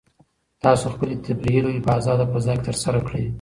[0.63, 3.25] تاسو خپلې تفریحي لوبې په ازاده فضا کې ترسره کړئ.